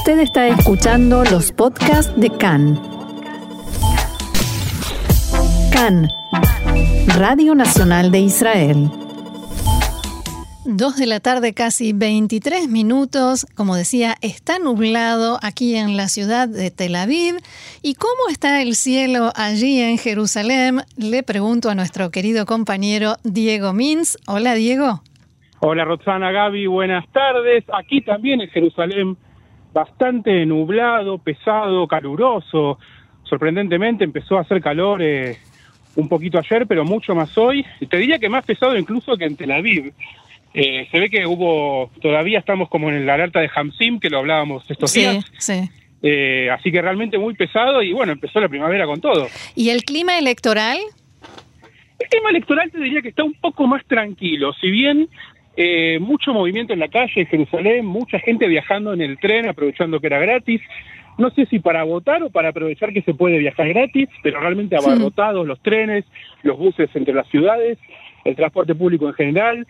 Usted 0.00 0.20
está 0.20 0.48
escuchando 0.48 1.24
los 1.24 1.52
podcasts 1.52 2.18
de 2.18 2.30
CAN. 2.30 2.80
CAN, 5.70 6.08
Radio 7.18 7.54
Nacional 7.54 8.10
de 8.10 8.20
Israel. 8.20 8.88
Dos 10.64 10.96
de 10.96 11.04
la 11.04 11.20
tarde, 11.20 11.52
casi 11.52 11.92
23 11.92 12.66
minutos. 12.70 13.46
Como 13.54 13.76
decía, 13.76 14.14
está 14.22 14.58
nublado 14.58 15.38
aquí 15.42 15.76
en 15.76 15.98
la 15.98 16.08
ciudad 16.08 16.48
de 16.48 16.70
Tel 16.70 16.96
Aviv. 16.96 17.34
¿Y 17.82 17.92
cómo 17.92 18.30
está 18.30 18.62
el 18.62 18.76
cielo 18.76 19.32
allí 19.36 19.82
en 19.82 19.98
Jerusalén? 19.98 20.80
Le 20.96 21.22
pregunto 21.22 21.68
a 21.68 21.74
nuestro 21.74 22.10
querido 22.10 22.46
compañero 22.46 23.16
Diego 23.22 23.74
Mins. 23.74 24.16
Hola, 24.26 24.54
Diego. 24.54 25.02
Hola, 25.58 25.84
Roxana 25.84 26.32
Gaby. 26.32 26.68
Buenas 26.68 27.06
tardes. 27.12 27.64
Aquí 27.78 28.00
también 28.00 28.40
en 28.40 28.48
Jerusalén, 28.48 29.18
bastante 29.72 30.44
nublado, 30.46 31.18
pesado, 31.18 31.86
caluroso. 31.86 32.78
Sorprendentemente 33.24 34.04
empezó 34.04 34.38
a 34.38 34.42
hacer 34.42 34.60
calor 34.60 35.00
eh, 35.02 35.36
un 35.96 36.08
poquito 36.08 36.38
ayer, 36.38 36.66
pero 36.66 36.84
mucho 36.84 37.14
más 37.14 37.36
hoy. 37.38 37.64
Te 37.88 37.96
diría 37.98 38.18
que 38.18 38.28
más 38.28 38.44
pesado 38.44 38.76
incluso 38.76 39.16
que 39.16 39.24
en 39.24 39.36
Tel 39.36 39.52
Aviv. 39.52 39.92
Eh, 40.52 40.88
se 40.90 40.98
ve 40.98 41.08
que 41.08 41.24
hubo, 41.26 41.90
todavía 42.02 42.40
estamos 42.40 42.68
como 42.68 42.90
en 42.90 43.06
la 43.06 43.14
alerta 43.14 43.38
de 43.40 43.48
Hamsim, 43.54 44.00
que 44.00 44.10
lo 44.10 44.18
hablábamos 44.18 44.68
estos 44.68 44.90
Sí, 44.90 45.00
días. 45.00 45.24
sí. 45.38 45.70
Eh, 46.02 46.48
así 46.50 46.72
que 46.72 46.80
realmente 46.82 47.18
muy 47.18 47.34
pesado 47.34 47.82
y 47.82 47.92
bueno, 47.92 48.10
empezó 48.12 48.40
la 48.40 48.48
primavera 48.48 48.86
con 48.86 49.00
todo. 49.00 49.28
¿Y 49.54 49.68
el 49.70 49.84
clima 49.84 50.18
electoral? 50.18 50.78
El 51.98 52.08
tema 52.08 52.30
electoral 52.30 52.70
te 52.70 52.78
diría 52.80 53.02
que 53.02 53.10
está 53.10 53.22
un 53.22 53.34
poco 53.34 53.66
más 53.66 53.84
tranquilo, 53.84 54.52
si 54.54 54.70
bien 54.70 55.08
eh, 55.62 55.98
mucho 56.00 56.32
movimiento 56.32 56.72
en 56.72 56.78
la 56.78 56.88
calle 56.88 57.12
en 57.20 57.26
Jerusalén, 57.26 57.84
mucha 57.84 58.18
gente 58.18 58.48
viajando 58.48 58.94
en 58.94 59.02
el 59.02 59.18
tren, 59.18 59.46
aprovechando 59.46 60.00
que 60.00 60.06
era 60.06 60.18
gratis. 60.18 60.62
No 61.18 61.28
sé 61.32 61.44
si 61.44 61.58
para 61.58 61.82
votar 61.84 62.22
o 62.22 62.30
para 62.30 62.48
aprovechar 62.48 62.94
que 62.94 63.02
se 63.02 63.12
puede 63.12 63.36
viajar 63.36 63.68
gratis, 63.68 64.08
pero 64.22 64.40
realmente 64.40 64.74
abarrotados 64.74 65.46
los 65.46 65.60
trenes, 65.60 66.06
los 66.44 66.56
buses 66.56 66.88
entre 66.94 67.12
las 67.12 67.28
ciudades, 67.28 67.76
el 68.24 68.36
transporte 68.36 68.74
público 68.74 69.06
en 69.06 69.12
general, 69.12 69.66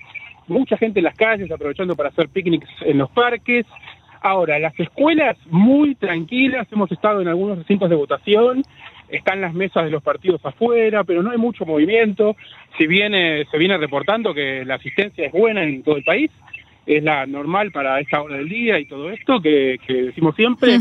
mucha 0.46 0.76
gente 0.76 1.00
en 1.00 1.06
las 1.06 1.16
calles 1.16 1.50
aprovechando 1.50 1.96
para 1.96 2.10
hacer 2.10 2.28
picnics 2.28 2.68
en 2.82 2.98
los 2.98 3.10
parques. 3.10 3.66
Ahora, 4.20 4.60
las 4.60 4.78
escuelas 4.78 5.36
muy 5.48 5.96
tranquilas, 5.96 6.68
hemos 6.70 6.92
estado 6.92 7.20
en 7.20 7.26
algunos 7.26 7.58
recintos 7.58 7.90
de 7.90 7.96
votación, 7.96 8.62
están 9.10 9.40
las 9.40 9.54
mesas 9.54 9.84
de 9.84 9.90
los 9.90 10.02
partidos 10.02 10.40
afuera, 10.44 11.04
pero 11.04 11.22
no 11.22 11.30
hay 11.30 11.38
mucho 11.38 11.64
movimiento. 11.66 12.36
Si 12.78 12.86
bien 12.86 13.14
eh, 13.14 13.44
se 13.50 13.58
viene 13.58 13.76
reportando 13.78 14.32
que 14.34 14.64
la 14.64 14.76
asistencia 14.76 15.26
es 15.26 15.32
buena 15.32 15.62
en 15.62 15.82
todo 15.82 15.96
el 15.96 16.04
país, 16.04 16.30
es 16.86 17.02
la 17.02 17.26
normal 17.26 17.70
para 17.70 18.00
esta 18.00 18.20
hora 18.20 18.36
del 18.36 18.48
día 18.48 18.78
y 18.78 18.86
todo 18.86 19.10
esto 19.10 19.40
que, 19.40 19.78
que 19.86 19.92
decimos 20.04 20.34
siempre. 20.34 20.78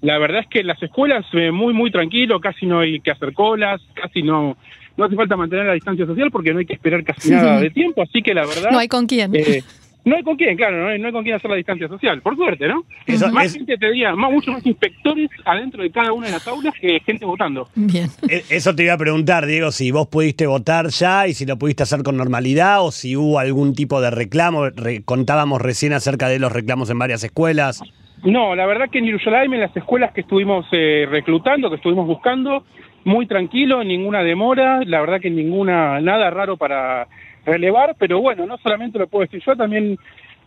La 0.00 0.18
verdad 0.18 0.40
es 0.40 0.48
que 0.48 0.60
en 0.60 0.66
las 0.66 0.82
escuelas 0.82 1.24
eh, 1.32 1.50
muy, 1.52 1.72
muy 1.72 1.90
tranquilo, 1.90 2.40
casi 2.40 2.66
no 2.66 2.80
hay 2.80 3.00
que 3.00 3.12
hacer 3.12 3.32
colas, 3.32 3.80
casi 3.94 4.22
no, 4.22 4.56
no 4.96 5.04
hace 5.04 5.14
falta 5.14 5.36
mantener 5.36 5.66
la 5.66 5.74
distancia 5.74 6.06
social 6.06 6.30
porque 6.30 6.52
no 6.52 6.58
hay 6.58 6.66
que 6.66 6.74
esperar 6.74 7.04
casi 7.04 7.30
nada 7.30 7.60
de 7.60 7.70
tiempo, 7.70 8.02
así 8.02 8.22
que 8.22 8.34
la 8.34 8.44
verdad... 8.46 8.70
No 8.72 8.78
hay 8.78 8.88
con 8.88 9.06
quién. 9.06 9.34
eh, 9.34 9.62
no 10.04 10.16
hay 10.16 10.22
con 10.22 10.36
quién, 10.36 10.56
claro, 10.56 10.82
no 10.82 10.88
hay, 10.88 10.98
no 10.98 11.06
hay 11.06 11.12
con 11.12 11.22
quién 11.22 11.36
hacer 11.36 11.50
la 11.50 11.56
distancia 11.56 11.86
social, 11.88 12.20
por 12.22 12.34
suerte, 12.36 12.66
¿no? 12.68 12.84
Eso 13.06 13.30
más 13.30 13.46
es- 13.46 13.54
gente 13.54 13.76
te 13.78 13.86
diría, 13.86 14.14
más, 14.14 14.32
mucho 14.32 14.52
más 14.52 14.64
inspectores 14.66 15.30
adentro 15.44 15.82
de 15.82 15.90
cada 15.90 16.12
una 16.12 16.26
de 16.26 16.32
las 16.32 16.46
aulas 16.48 16.74
que 16.80 16.98
gente 17.00 17.24
votando. 17.24 17.68
Bien. 17.74 18.08
E- 18.28 18.42
Eso 18.50 18.74
te 18.74 18.82
iba 18.84 18.94
a 18.94 18.98
preguntar, 18.98 19.46
Diego, 19.46 19.70
si 19.70 19.90
vos 19.90 20.08
pudiste 20.08 20.46
votar 20.46 20.88
ya 20.88 21.26
y 21.28 21.34
si 21.34 21.46
lo 21.46 21.56
pudiste 21.56 21.82
hacer 21.84 22.02
con 22.02 22.16
normalidad 22.16 22.84
o 22.84 22.90
si 22.90 23.16
hubo 23.16 23.38
algún 23.38 23.74
tipo 23.74 24.00
de 24.00 24.10
reclamo. 24.10 24.70
Re- 24.70 25.02
contábamos 25.04 25.60
recién 25.62 25.92
acerca 25.92 26.28
de 26.28 26.38
los 26.38 26.50
reclamos 26.52 26.90
en 26.90 26.98
varias 26.98 27.22
escuelas. 27.24 27.82
No, 28.24 28.54
la 28.54 28.66
verdad 28.66 28.86
que 28.90 28.98
en 28.98 29.06
Jerusalén, 29.06 29.52
en 29.54 29.60
las 29.60 29.76
escuelas 29.76 30.12
que 30.12 30.20
estuvimos 30.22 30.66
eh, 30.72 31.06
reclutando, 31.10 31.68
que 31.70 31.76
estuvimos 31.76 32.06
buscando, 32.06 32.64
muy 33.04 33.26
tranquilo, 33.26 33.82
ninguna 33.82 34.22
demora, 34.22 34.80
la 34.84 35.00
verdad 35.00 35.20
que 35.20 35.28
ninguna, 35.28 36.00
nada 36.00 36.30
raro 36.30 36.56
para 36.56 37.08
relevar, 37.44 37.94
pero 37.98 38.20
bueno, 38.20 38.46
no 38.46 38.56
solamente 38.58 38.98
lo 38.98 39.06
puedo 39.08 39.22
decir 39.24 39.42
yo, 39.44 39.56
también 39.56 39.96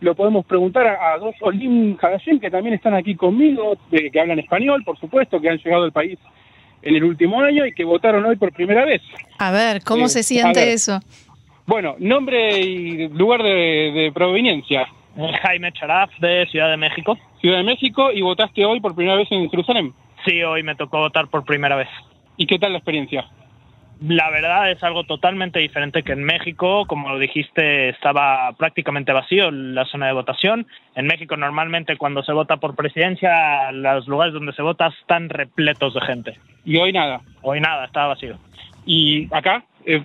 lo 0.00 0.14
podemos 0.14 0.44
preguntar 0.46 0.86
a, 0.86 1.12
a 1.14 1.18
dos 1.18 1.34
Olim 1.40 1.96
Hadashim 2.00 2.38
que 2.40 2.50
también 2.50 2.74
están 2.74 2.94
aquí 2.94 3.14
conmigo, 3.14 3.76
de- 3.90 4.10
que 4.10 4.20
hablan 4.20 4.38
español, 4.38 4.82
por 4.84 4.98
supuesto, 4.98 5.40
que 5.40 5.48
han 5.50 5.58
llegado 5.58 5.84
al 5.84 5.92
país 5.92 6.18
en 6.82 6.94
el 6.94 7.04
último 7.04 7.40
año 7.40 7.64
y 7.66 7.72
que 7.72 7.84
votaron 7.84 8.24
hoy 8.24 8.36
por 8.36 8.52
primera 8.52 8.84
vez. 8.84 9.02
A 9.38 9.50
ver, 9.50 9.82
¿cómo 9.82 10.06
Eh, 10.06 10.08
se 10.08 10.22
siente 10.22 10.72
eso? 10.72 11.00
Bueno, 11.66 11.96
nombre 11.98 12.60
y 12.60 13.08
lugar 13.08 13.42
de, 13.42 13.50
de 13.94 14.12
proveniencia. 14.14 14.86
Jaime 15.42 15.72
Charaf 15.72 16.10
de 16.20 16.46
Ciudad 16.50 16.70
de 16.70 16.76
México. 16.76 17.18
Ciudad 17.40 17.56
de 17.58 17.64
México 17.64 18.12
y 18.12 18.20
votaste 18.20 18.64
hoy 18.66 18.80
por 18.80 18.94
primera 18.94 19.16
vez 19.16 19.26
en 19.32 19.48
Jerusalén. 19.50 19.92
Sí, 20.26 20.42
hoy 20.42 20.62
me 20.62 20.74
tocó 20.74 20.98
votar 20.98 21.28
por 21.28 21.44
primera 21.44 21.74
vez. 21.74 21.88
¿Y 22.36 22.46
qué 22.46 22.58
tal 22.58 22.72
la 22.72 22.78
experiencia? 22.78 23.26
La 24.00 24.30
verdad 24.30 24.70
es 24.70 24.82
algo 24.84 25.04
totalmente 25.04 25.58
diferente 25.58 26.02
que 26.02 26.12
en 26.12 26.22
México. 26.22 26.84
Como 26.86 27.08
lo 27.08 27.18
dijiste, 27.18 27.88
estaba 27.88 28.52
prácticamente 28.52 29.12
vacío 29.12 29.50
la 29.50 29.86
zona 29.86 30.06
de 30.06 30.12
votación. 30.12 30.66
En 30.94 31.06
México 31.06 31.36
normalmente 31.36 31.96
cuando 31.96 32.22
se 32.22 32.32
vota 32.32 32.58
por 32.58 32.76
presidencia, 32.76 33.72
los 33.72 34.06
lugares 34.06 34.34
donde 34.34 34.52
se 34.52 34.62
vota 34.62 34.88
están 35.00 35.30
repletos 35.30 35.94
de 35.94 36.00
gente. 36.02 36.38
Y 36.64 36.76
hoy 36.76 36.92
nada. 36.92 37.22
Hoy 37.40 37.60
nada, 37.60 37.86
estaba 37.86 38.08
vacío. 38.08 38.36
¿Y 38.84 39.28
acá? 39.34 39.64
Eh, 39.86 40.02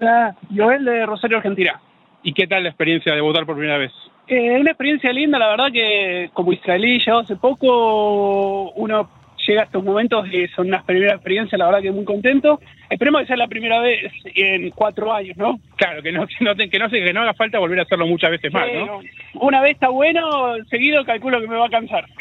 Hola, 0.00 0.36
Joel 0.54 0.84
de 0.84 1.06
Rosario, 1.06 1.38
Argentina. 1.38 1.80
¿Y 2.22 2.32
qué 2.32 2.46
tal 2.46 2.62
la 2.62 2.68
experiencia 2.68 3.14
de 3.14 3.20
votar 3.20 3.46
por 3.46 3.56
primera 3.56 3.78
vez? 3.78 3.92
Eh, 4.28 4.60
una 4.60 4.70
experiencia 4.70 5.12
linda, 5.12 5.38
la 5.38 5.48
verdad 5.48 5.72
que 5.72 6.30
como 6.34 6.52
israelí 6.52 6.98
llegado 6.98 7.20
hace 7.20 7.36
poco, 7.36 8.70
uno 8.72 9.08
llega 9.48 9.62
a 9.62 9.64
estos 9.64 9.82
momentos 9.84 10.26
y 10.32 10.46
son 10.48 10.68
unas 10.68 10.84
primeras 10.84 11.14
experiencias, 11.14 11.58
la 11.58 11.66
verdad 11.66 11.82
que 11.82 11.90
muy 11.92 12.04
contento. 12.04 12.60
Esperemos 12.90 13.20
que 13.22 13.26
sea 13.28 13.36
la 13.36 13.48
primera 13.48 13.80
vez 13.80 14.12
en 14.34 14.70
cuatro 14.70 15.12
años, 15.12 15.36
¿no? 15.36 15.58
Claro, 15.76 16.02
que 16.02 16.12
no, 16.12 16.26
que 16.26 16.44
no, 16.44 16.54
que 16.54 16.78
no, 16.78 16.88
se- 16.90 17.04
que 17.04 17.12
no 17.12 17.20
haga 17.22 17.34
falta 17.34 17.58
volver 17.58 17.78
a 17.80 17.82
hacerlo 17.82 18.06
muchas 18.06 18.30
veces 18.30 18.52
más, 18.52 18.66
¿no? 18.72 19.02
Eh, 19.02 19.10
Una 19.34 19.60
vez 19.60 19.72
está 19.72 19.88
bueno, 19.88 20.54
seguido 20.70 21.04
calculo 21.04 21.40
que 21.40 21.48
me 21.48 21.56
va 21.56 21.66
a 21.66 21.70
cansar. 21.70 22.06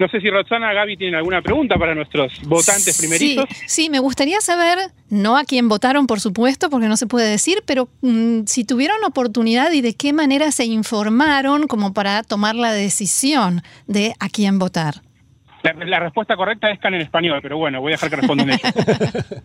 No 0.00 0.06
sé 0.08 0.20
si 0.20 0.30
Roxana 0.30 0.72
Gaby 0.72 0.96
tienen 0.96 1.16
alguna 1.16 1.42
pregunta 1.42 1.76
para 1.76 1.92
nuestros 1.92 2.40
votantes 2.46 2.96
primerizos. 2.98 3.46
Sí, 3.50 3.64
sí, 3.66 3.90
me 3.90 3.98
gustaría 3.98 4.40
saber, 4.40 4.78
no 5.10 5.36
a 5.36 5.42
quién 5.42 5.68
votaron, 5.68 6.06
por 6.06 6.20
supuesto, 6.20 6.70
porque 6.70 6.86
no 6.86 6.96
se 6.96 7.08
puede 7.08 7.28
decir, 7.28 7.58
pero 7.66 7.88
mm, 8.02 8.42
si 8.46 8.64
tuvieron 8.64 9.02
oportunidad 9.04 9.72
y 9.72 9.80
de 9.80 9.94
qué 9.96 10.12
manera 10.12 10.52
se 10.52 10.66
informaron 10.66 11.66
como 11.66 11.94
para 11.94 12.22
tomar 12.22 12.54
la 12.54 12.70
decisión 12.72 13.62
de 13.88 14.14
a 14.20 14.28
quién 14.28 14.60
votar. 14.60 14.94
La, 15.62 15.72
la 15.72 16.00
respuesta 16.00 16.36
correcta 16.36 16.70
es 16.70 16.78
can 16.78 16.94
en 16.94 17.00
español, 17.00 17.40
pero 17.42 17.58
bueno, 17.58 17.80
voy 17.80 17.92
a 17.92 17.94
dejar 17.94 18.10
que 18.10 18.16
respondan 18.16 18.50
ellos. 18.50 18.62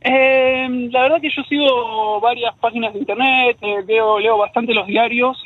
Eh, 0.00 0.88
la 0.92 1.02
verdad 1.02 1.20
que 1.20 1.30
yo 1.30 1.42
sigo 1.42 2.20
varias 2.20 2.54
páginas 2.58 2.92
de 2.92 3.00
internet, 3.00 3.58
eh, 3.60 3.82
leo, 3.86 4.20
leo 4.20 4.38
bastante 4.38 4.72
los 4.72 4.86
diarios 4.86 5.36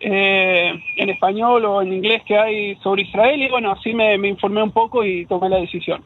eh, 0.00 0.72
en 0.96 1.10
español 1.10 1.64
o 1.64 1.82
en 1.82 1.92
inglés 1.92 2.22
que 2.26 2.36
hay 2.36 2.74
sobre 2.82 3.02
Israel 3.02 3.40
y 3.40 3.48
bueno, 3.48 3.70
así 3.70 3.94
me, 3.94 4.18
me 4.18 4.28
informé 4.28 4.62
un 4.62 4.72
poco 4.72 5.04
y 5.04 5.24
tomé 5.26 5.48
la 5.48 5.58
decisión. 5.58 6.02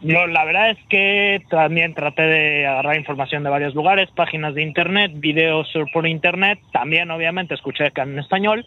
Yo, 0.00 0.28
la 0.28 0.44
verdad 0.44 0.70
es 0.70 0.78
que 0.88 1.42
también 1.50 1.92
traté 1.92 2.22
de 2.22 2.66
agarrar 2.68 2.96
información 2.96 3.42
de 3.42 3.50
varios 3.50 3.74
lugares, 3.74 4.08
páginas 4.12 4.54
de 4.54 4.62
internet, 4.62 5.10
videos 5.16 5.68
por 5.92 6.06
internet, 6.06 6.60
también 6.72 7.10
obviamente 7.10 7.54
escuché 7.54 7.90
que 7.90 8.02
en 8.02 8.16
español 8.20 8.64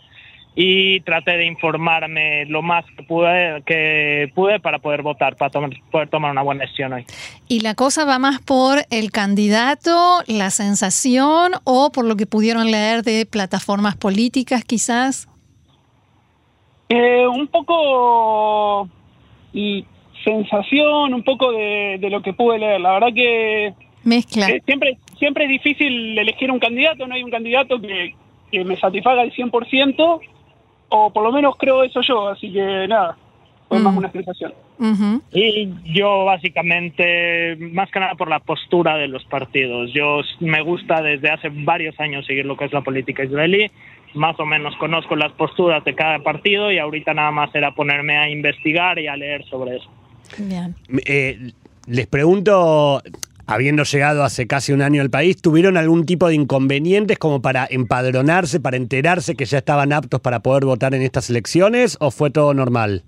y 0.56 1.00
traté 1.02 1.38
de 1.38 1.46
informarme 1.46 2.46
lo 2.48 2.62
más 2.62 2.84
que 2.98 3.04
pude, 3.04 3.64
que 3.66 4.30
pude 4.36 4.60
para 4.60 4.80
poder 4.80 5.02
votar, 5.02 5.36
para 5.38 5.50
tomar- 5.50 5.72
poder 5.92 6.10
tomar 6.10 6.32
una 6.32 6.42
buena 6.42 6.64
decisión 6.66 6.92
hoy. 6.94 7.06
¿Y 7.48 7.62
la 7.62 7.74
cosa 7.74 8.04
va 8.06 8.20
más 8.20 8.42
por 8.42 8.80
el 8.90 9.12
candidato, 9.12 9.96
la 10.28 10.50
sensación 10.50 11.54
o 11.64 11.92
por 11.94 12.06
lo 12.06 12.16
que 12.18 12.26
pudieron 12.26 12.70
leer 12.70 13.04
de 13.04 13.26
plataformas 13.26 13.96
políticas 13.96 14.66
quizás? 14.66 15.30
Eh, 16.90 17.26
un 17.28 17.48
poco 17.48 18.90
y 19.54 19.86
sensación, 20.24 21.14
un 21.14 21.24
poco 21.24 21.52
de, 21.54 21.98
de 22.00 22.10
lo 22.10 22.22
que 22.22 22.34
pude 22.34 22.60
leer. 22.60 22.82
La 22.82 22.92
verdad 22.92 23.14
que 23.16 23.74
Mezcla. 24.04 24.50
eh, 24.50 24.62
siempre, 24.66 24.98
siempre 25.18 25.46
es 25.46 25.50
difícil 25.50 26.18
elegir 26.20 26.52
un 26.52 26.60
candidato, 26.60 27.08
no 27.08 27.16
hay 27.16 27.24
un 27.24 27.32
candidato 27.32 27.80
que, 27.80 28.14
que 28.52 28.64
me 28.66 28.76
satisfaga 28.78 29.22
al 29.22 29.32
100%, 29.32 30.20
o 30.92 31.12
por 31.12 31.24
lo 31.24 31.32
menos 31.32 31.56
creo 31.58 31.84
eso 31.84 32.02
yo, 32.02 32.28
así 32.28 32.52
que 32.52 32.88
nada, 32.88 33.18
fue 33.68 33.80
más 33.80 33.94
Mm. 33.94 33.98
una 33.98 34.12
sensación. 34.12 34.54
Y 35.32 35.70
yo 35.94 36.26
básicamente, 36.26 37.56
más 37.72 37.90
que 37.92 38.00
nada 38.00 38.16
por 38.16 38.30
la 38.30 38.40
postura 38.40 38.98
de 38.98 39.08
los 39.08 39.24
partidos. 39.26 39.94
Yo 39.94 40.22
me 40.40 40.62
gusta 40.62 41.02
desde 41.02 41.30
hace 41.30 41.50
varios 41.50 42.00
años 42.00 42.26
seguir 42.26 42.46
lo 42.46 42.58
que 42.58 42.66
es 42.66 42.74
la 42.74 42.82
política 42.82 43.24
israelí. 43.24 43.70
Más 44.16 44.38
o 44.40 44.46
menos 44.46 44.76
conozco 44.78 45.16
las 45.16 45.32
posturas 45.34 45.86
de 45.86 45.94
cada 45.94 46.20
partido 46.20 46.72
y 46.72 46.80
ahorita 46.80 47.14
nada 47.14 47.32
más 47.32 47.54
era 47.54 47.74
ponerme 47.74 48.18
a 48.18 48.30
investigar 48.30 49.00
y 49.00 49.08
a 49.08 49.16
leer 49.16 49.46
sobre 49.46 49.78
eso. 49.78 49.90
Bien. 50.40 50.76
Eh, 51.06 51.52
les 51.88 52.08
pregunto, 52.08 53.02
habiendo 53.52 53.84
llegado 53.84 54.24
hace 54.24 54.48
casi 54.48 54.72
un 54.72 54.82
año 54.82 55.02
al 55.02 55.10
país, 55.10 55.42
¿tuvieron 55.42 55.76
algún 55.76 56.06
tipo 56.06 56.28
de 56.28 56.36
inconvenientes 56.36 57.20
como 57.20 57.42
para 57.42 57.68
empadronarse, 57.70 58.62
para 58.62 58.78
enterarse 58.78 59.36
que 59.36 59.46
ya 59.46 59.58
estaban 59.58 59.92
aptos 59.92 60.22
para 60.22 60.40
poder 60.40 60.64
votar 60.64 60.96
en 60.96 61.02
estas 61.02 61.30
elecciones 61.30 61.98
o 62.00 62.12
fue 62.12 62.30
todo 62.32 62.54
normal? 62.54 63.04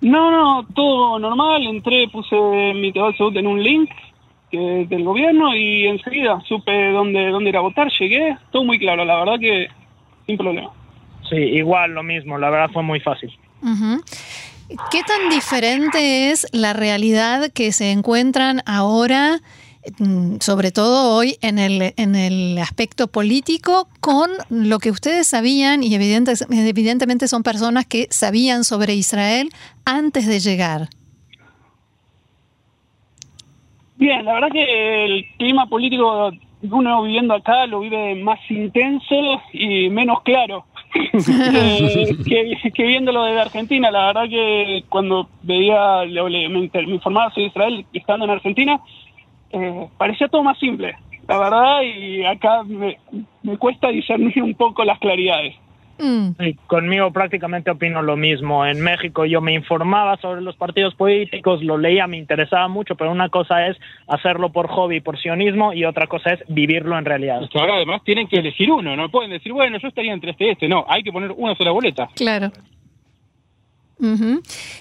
No, 0.00 0.30
no, 0.30 0.66
todo 0.74 1.18
normal. 1.20 1.66
Entré, 1.66 2.08
puse 2.08 2.34
mi 2.74 2.90
de 2.90 3.00
Salud 3.16 3.36
en 3.36 3.46
un 3.46 3.62
link 3.62 3.90
que 4.50 4.86
del 4.88 5.04
gobierno 5.04 5.54
y 5.54 5.86
enseguida 5.86 6.40
supe 6.48 6.90
dónde, 6.90 7.28
dónde 7.28 7.50
ir 7.50 7.56
a 7.56 7.60
votar. 7.60 7.88
Llegué, 7.98 8.36
todo 8.50 8.64
muy 8.64 8.78
claro, 8.78 9.04
la 9.04 9.18
verdad 9.18 9.38
que 9.38 9.68
sin 10.26 10.36
problema. 10.36 10.70
Sí, 11.28 11.36
igual 11.36 11.92
lo 11.92 12.02
mismo, 12.02 12.38
la 12.38 12.50
verdad 12.50 12.70
fue 12.72 12.82
muy 12.82 13.00
fácil. 13.00 13.30
¿Qué 14.68 15.02
tan 15.02 15.30
diferente 15.30 16.30
es 16.30 16.46
la 16.52 16.74
realidad 16.74 17.50
que 17.54 17.72
se 17.72 17.90
encuentran 17.90 18.60
ahora, 18.66 19.40
mm, 19.98 20.36
sobre 20.40 20.72
todo 20.72 21.16
hoy, 21.16 21.36
en 21.40 21.58
el, 21.58 21.94
en 21.96 22.14
el 22.14 22.58
aspecto 22.58 23.06
político, 23.06 23.88
con 24.00 24.30
lo 24.50 24.78
que 24.78 24.90
ustedes 24.90 25.26
sabían, 25.26 25.82
y 25.82 25.94
evidentemente 25.94 27.28
son 27.28 27.42
personas 27.42 27.86
que 27.86 28.08
sabían 28.10 28.62
sobre 28.62 28.94
Israel 28.94 29.48
antes 29.86 30.26
de 30.26 30.38
llegar? 30.38 30.88
Bien, 33.96 34.22
la 34.26 34.34
verdad 34.34 34.48
que 34.52 35.04
el 35.06 35.24
clima 35.38 35.66
político 35.66 36.30
uno 36.60 37.02
viviendo 37.04 37.34
acá 37.34 37.66
lo 37.66 37.80
vive 37.80 38.16
más 38.16 38.38
intenso 38.50 39.14
y 39.52 39.88
menos 39.88 40.22
claro 40.22 40.64
que, 42.74 42.82
viéndolo 42.84 43.24
desde 43.24 43.40
Argentina. 43.40 43.90
La 43.90 44.06
verdad 44.06 44.28
que 44.28 44.84
cuando 44.88 45.28
veía, 45.42 46.04
me, 46.06 46.70
informaba 46.92 47.30
sobre 47.30 47.46
Israel 47.46 47.86
estando 47.92 48.24
en 48.24 48.30
Argentina, 48.30 48.80
eh, 49.50 49.88
parecía 49.96 50.28
todo 50.28 50.42
más 50.42 50.58
simple, 50.58 50.96
la 51.26 51.38
verdad, 51.38 51.82
y 51.82 52.24
acá 52.24 52.62
me, 52.64 52.98
me 53.42 53.56
cuesta 53.56 53.88
discernir 53.88 54.42
un 54.42 54.54
poco 54.54 54.84
las 54.84 54.98
claridades. 54.98 55.54
Mm. 55.98 56.30
conmigo 56.66 57.10
prácticamente 57.12 57.70
opino 57.70 58.02
lo 58.02 58.16
mismo. 58.16 58.64
En 58.64 58.80
México 58.80 59.24
yo 59.24 59.40
me 59.40 59.52
informaba 59.52 60.16
sobre 60.18 60.40
los 60.40 60.56
partidos 60.56 60.94
políticos, 60.94 61.62
lo 61.62 61.76
leía, 61.76 62.06
me 62.06 62.16
interesaba 62.16 62.68
mucho, 62.68 62.94
pero 62.94 63.10
una 63.10 63.28
cosa 63.28 63.66
es 63.66 63.76
hacerlo 64.06 64.50
por 64.50 64.68
hobby, 64.68 65.00
por 65.00 65.18
sionismo, 65.18 65.72
y 65.72 65.84
otra 65.84 66.06
cosa 66.06 66.34
es 66.34 66.44
vivirlo 66.48 66.98
en 66.98 67.04
realidad. 67.04 67.40
ahora 67.54 67.76
además 67.76 68.02
tienen 68.04 68.28
que 68.28 68.38
elegir 68.38 68.70
uno, 68.70 68.96
no 68.96 69.08
pueden 69.08 69.30
decir, 69.30 69.52
bueno, 69.52 69.78
yo 69.78 69.88
estaría 69.88 70.12
entre 70.12 70.30
este 70.30 70.46
y 70.46 70.50
este, 70.50 70.68
no, 70.68 70.84
hay 70.88 71.02
que 71.02 71.12
poner 71.12 71.32
una 71.32 71.54
sola 71.54 71.70
boleta. 71.70 72.08
Claro 72.14 72.50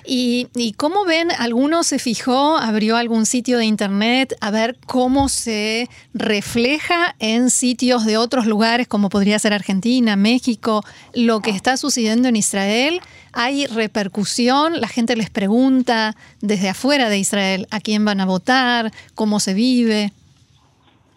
y, 0.06 0.48
y, 0.56 0.74
cómo 0.74 1.04
ven? 1.06 1.30
¿Alguno 1.32 1.84
se 1.84 1.98
fijó, 1.98 2.58
abrió 2.58 2.98
algún 2.98 3.26
sitio 3.26 3.58
de 3.58 3.66
internet 3.66 4.36
a 4.42 4.52
ver 4.52 4.78
cómo 4.86 5.28
se 5.28 5.90
refleja 6.14 7.16
en 7.20 7.50
sitios 7.50 8.06
de 8.06 8.18
otros 8.18 8.46
lugares, 8.46 8.88
como 8.88 9.10
podría 9.10 9.40
ser 9.40 9.54
Argentina, 9.54 10.16
México, 10.16 10.84
lo 11.16 11.40
que 11.40 11.50
está 11.50 11.78
sucediendo 11.78 12.28
en 12.28 12.36
Israel? 12.36 13.02
¿Hay 13.34 13.66
repercusión? 13.66 14.80
¿La 14.80 14.88
gente 14.88 15.16
les 15.16 15.30
pregunta 15.30 16.16
desde 16.42 16.70
afuera 16.70 17.10
de 17.10 17.18
Israel 17.18 17.68
a 17.72 17.80
quién 17.80 18.06
van 18.06 18.22
a 18.22 18.26
votar? 18.26 18.92
¿Cómo 19.16 19.40
se 19.40 19.54
vive? 19.54 20.12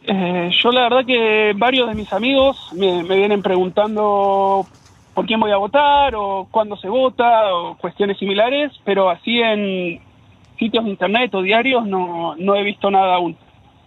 Eh, 0.05 0.51
yo 0.63 0.73
la 0.73 0.83
verdad 0.83 1.05
que 1.07 1.53
varios 1.55 1.89
de 1.89 1.95
mis 1.95 2.13
amigos 2.13 2.57
me, 2.73 3.03
me 3.03 3.17
vienen 3.17 3.43
preguntando 3.43 4.67
por 5.15 5.27
quién 5.27 5.41
voy 5.41 5.51
a 5.51 5.57
votar 5.57 6.15
o 6.15 6.49
cuándo 6.51 6.77
se 6.77 6.89
vota 6.89 7.55
o 7.55 7.77
cuestiones 7.77 8.19
similares, 8.19 8.73
pero 8.85 9.11
así 9.11 9.41
en 9.41 10.01
sitios 10.59 10.85
de 10.85 10.91
internet 10.91 11.35
o 11.35 11.43
diarios 11.43 11.87
no, 11.87 12.37
no 12.37 12.55
he 12.55 12.63
visto 12.63 12.91
nada 12.91 13.15
aún. 13.15 13.37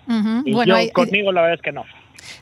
bueno, 0.08 0.75
conmigo 0.94 1.31
la 1.31 1.42
verdad 1.42 1.56
es 1.56 1.62
que 1.62 1.72
no. 1.72 1.86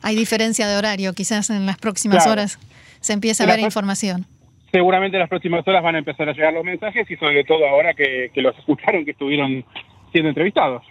Hay 0.02 0.16
diferencia 0.16 0.66
de 0.66 0.76
horario, 0.76 1.12
quizás 1.12 1.50
en 1.50 1.66
las 1.66 1.78
próximas 1.78 2.26
horas 2.26 2.58
se 3.00 3.12
empieza 3.12 3.44
a 3.44 3.46
ver 3.46 3.60
información. 3.60 4.26
Seguramente 4.70 5.16
en 5.16 5.20
las 5.20 5.28
próximas 5.28 5.66
horas 5.68 5.82
van 5.82 5.96
a 5.96 5.98
empezar 5.98 6.28
a 6.28 6.32
llegar 6.32 6.52
los 6.54 6.64
mensajes 6.64 7.08
y 7.10 7.16
sobre 7.16 7.44
todo 7.44 7.66
ahora 7.66 7.92
que, 7.94 8.30
los 8.36 8.56
escucharon, 8.58 9.04
que 9.04 9.10
estuvieron 9.10 9.64
siendo 10.12 10.28
entrevistados. 10.28 10.82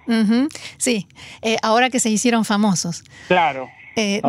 Sí, 0.78 1.08
eh, 1.42 1.58
ahora 1.64 1.90
que 1.90 2.00
se 2.00 2.10
hicieron 2.10 2.46
famosos. 2.46 3.04
Claro. 3.28 3.70
Eh, 3.96 4.22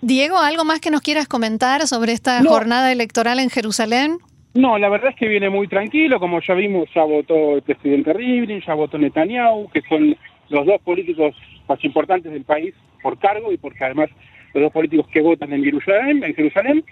Diego, 0.00 0.38
¿algo 0.38 0.64
más 0.64 0.80
que 0.80 0.90
nos 0.90 1.00
quieras 1.00 1.26
comentar 1.26 1.86
sobre 1.86 2.12
esta 2.12 2.42
jornada 2.44 2.92
electoral 2.92 3.40
en 3.40 3.50
Jerusalén? 3.50 4.18
No, 4.54 4.78
la 4.78 4.88
verdad 4.88 5.10
es 5.10 5.16
que 5.16 5.28
viene 5.28 5.50
muy 5.50 5.68
tranquilo, 5.68 6.18
como 6.18 6.40
ya 6.40 6.54
vimos, 6.54 6.88
ya 6.94 7.02
votó 7.04 7.56
el 7.56 7.62
presidente 7.62 8.12
Rivlin, 8.12 8.62
ya 8.66 8.74
votó 8.74 8.96
Netanyahu, 8.96 9.68
que 9.70 9.82
son 9.82 10.16
los 10.48 10.66
dos 10.66 10.80
políticos 10.82 11.34
más 11.68 11.82
importantes 11.84 12.32
del 12.32 12.44
país 12.44 12.74
por 13.02 13.18
cargo 13.18 13.52
y 13.52 13.58
porque 13.58 13.84
además 13.84 14.08
los 14.54 14.62
dos 14.62 14.72
políticos 14.72 15.06
que 15.12 15.20
votan 15.20 15.52
en 15.52 15.62
Jerusalén, 15.62 16.24
en 16.24 16.34
Jerusalén 16.34 16.84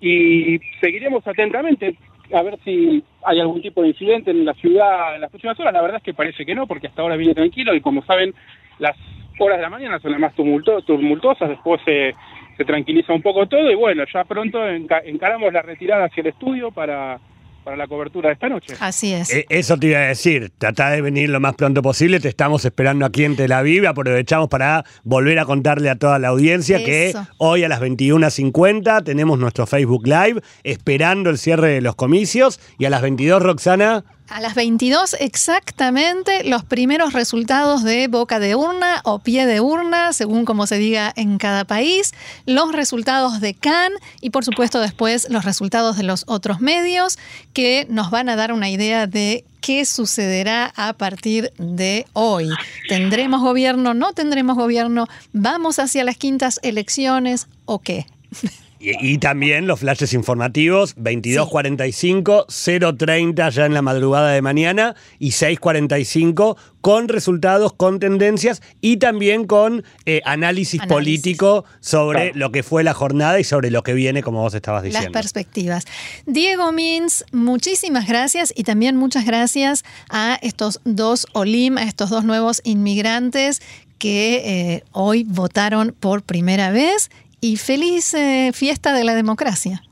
y 0.00 0.58
seguiremos 0.80 1.26
atentamente 1.26 1.96
a 2.32 2.42
ver 2.42 2.58
si 2.64 3.04
hay 3.24 3.40
algún 3.40 3.62
tipo 3.62 3.82
de 3.82 3.88
incidente 3.88 4.30
en 4.30 4.44
la 4.44 4.54
ciudad 4.54 5.14
en 5.14 5.20
las 5.20 5.30
próximas 5.30 5.58
horas. 5.60 5.72
La 5.72 5.82
verdad 5.82 5.98
es 5.98 6.02
que 6.02 6.14
parece 6.14 6.44
que 6.44 6.54
no, 6.54 6.66
porque 6.66 6.88
hasta 6.88 7.02
ahora 7.02 7.16
viene 7.16 7.34
tranquilo 7.34 7.74
y 7.74 7.80
como 7.80 8.02
saben, 8.04 8.34
las 8.78 8.96
horas 9.38 9.58
de 9.58 9.62
la 9.62 9.70
mañana 9.70 9.98
son 10.00 10.12
las 10.12 10.20
más 10.20 10.34
tumultuosas, 10.34 11.48
después 11.48 11.80
se, 11.84 12.14
se 12.56 12.64
tranquiliza 12.64 13.12
un 13.12 13.22
poco 13.22 13.46
todo 13.46 13.70
y 13.70 13.74
bueno, 13.74 14.04
ya 14.12 14.24
pronto 14.24 14.58
encaramos 14.68 15.52
la 15.52 15.62
retirada 15.62 16.06
hacia 16.06 16.22
el 16.22 16.28
estudio 16.28 16.70
para, 16.70 17.18
para 17.66 17.76
la 17.76 17.88
cobertura 17.88 18.28
de 18.28 18.34
esta 18.34 18.48
noche. 18.48 18.74
Así 18.78 19.12
es. 19.12 19.34
Eh, 19.34 19.44
eso 19.48 19.76
te 19.76 19.88
iba 19.88 19.98
a 19.98 20.02
decir, 20.02 20.52
trata 20.56 20.90
de 20.90 21.02
venir 21.02 21.28
lo 21.28 21.40
más 21.40 21.56
pronto 21.56 21.82
posible, 21.82 22.20
te 22.20 22.28
estamos 22.28 22.64
esperando 22.64 23.04
aquí 23.04 23.24
en 23.24 23.34
Tel 23.34 23.50
Aviv, 23.50 23.86
aprovechamos 23.86 24.48
para 24.48 24.84
volver 25.02 25.40
a 25.40 25.44
contarle 25.44 25.90
a 25.90 25.96
toda 25.96 26.20
la 26.20 26.28
audiencia 26.28 26.78
que 26.78 27.12
hoy 27.38 27.64
a 27.64 27.68
las 27.68 27.82
21.50 27.82 29.02
tenemos 29.02 29.40
nuestro 29.40 29.66
Facebook 29.66 30.06
Live 30.06 30.40
esperando 30.62 31.28
el 31.28 31.38
cierre 31.38 31.70
de 31.70 31.80
los 31.80 31.96
comicios 31.96 32.60
y 32.78 32.84
a 32.84 32.90
las 32.90 33.02
22, 33.02 33.42
Roxana... 33.42 34.04
A 34.28 34.40
las 34.40 34.56
22 34.56 35.16
exactamente 35.20 36.42
los 36.42 36.64
primeros 36.64 37.12
resultados 37.12 37.84
de 37.84 38.08
boca 38.08 38.40
de 38.40 38.56
urna 38.56 39.00
o 39.04 39.20
pie 39.20 39.46
de 39.46 39.60
urna, 39.60 40.12
según 40.12 40.44
como 40.44 40.66
se 40.66 40.78
diga 40.78 41.12
en 41.14 41.38
cada 41.38 41.64
país, 41.64 42.12
los 42.44 42.72
resultados 42.72 43.40
de 43.40 43.54
CAN 43.54 43.92
y 44.20 44.30
por 44.30 44.44
supuesto 44.44 44.80
después 44.80 45.28
los 45.30 45.44
resultados 45.44 45.96
de 45.96 46.02
los 46.02 46.24
otros 46.26 46.60
medios 46.60 47.18
que 47.52 47.86
nos 47.88 48.10
van 48.10 48.28
a 48.28 48.34
dar 48.34 48.52
una 48.52 48.68
idea 48.68 49.06
de 49.06 49.44
qué 49.60 49.84
sucederá 49.84 50.72
a 50.74 50.92
partir 50.94 51.52
de 51.58 52.06
hoy. 52.12 52.48
¿Tendremos 52.88 53.42
gobierno? 53.42 53.94
¿No 53.94 54.12
tendremos 54.12 54.56
gobierno? 54.56 55.06
¿Vamos 55.32 55.78
hacia 55.78 56.02
las 56.02 56.16
quintas 56.16 56.58
elecciones 56.62 57.46
o 57.64 57.78
qué? 57.78 58.06
Y, 58.88 59.18
también 59.18 59.66
los 59.66 59.80
flashes 59.80 60.12
informativos, 60.12 60.94
22.45, 60.96 62.46
0.30 62.46 63.50
ya 63.50 63.66
en 63.66 63.74
la 63.74 63.82
madrugada 63.82 64.30
de 64.30 64.42
mañana 64.42 64.94
y 65.18 65.30
6.45 65.30 66.56
con 66.80 67.08
resultados, 67.08 67.72
con 67.72 67.98
tendencias 67.98 68.62
y 68.80 68.98
también 68.98 69.48
con 69.48 69.82
eh, 70.04 70.22
análisis, 70.24 70.80
político 70.86 71.64
sobre 71.80 72.32
lo 72.34 72.52
que 72.52 72.62
fue 72.62 72.84
la 72.84 72.94
jornada 72.94 73.40
y 73.40 73.44
sobre 73.44 73.72
lo 73.72 73.82
que 73.82 73.92
viene, 73.92 74.22
como 74.22 74.40
vos 74.40 74.54
estabas 74.54 74.84
diciendo. 74.84 75.10
Las 75.10 75.12
perspectivas. 75.12 75.84
Diego 76.26 76.70
Mins, 76.70 77.24
muchísimas 77.32 78.06
gracias 78.06 78.52
y 78.54 78.62
también 78.62 78.94
muchas 78.94 79.26
gracias 79.26 79.84
a 80.10 80.38
estos 80.42 80.80
dos 80.84 81.26
OLIM, 81.32 81.76
a 81.78 81.82
estos 81.82 82.10
dos 82.10 82.24
nuevos 82.24 82.60
inmigrantes 82.62 83.60
que 83.98 84.42
eh, 84.44 84.84
hoy 84.92 85.24
votaron 85.24 85.94
por 85.98 86.22
primera 86.22 86.70
vez 86.70 87.10
y 87.40 87.56
feliz 87.56 88.14
eh, 88.14 88.50
fiesta 88.52 88.92
de 88.92 89.04
la 89.04 89.14
democracia. 89.14 89.82